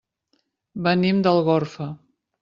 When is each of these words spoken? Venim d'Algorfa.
Venim 0.87 1.19
d'Algorfa. 1.27 1.91